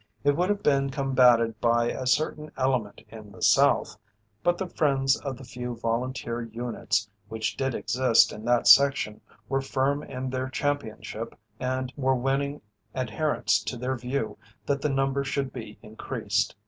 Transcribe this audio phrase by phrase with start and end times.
[0.23, 3.97] It would have been combatted by a certain element in the South,
[4.41, 9.61] but the friends of the few volunteer units which did exist in that section were
[9.61, 12.63] firm in their championship and were winning
[12.95, 16.55] adherents to their view that the number should be increased.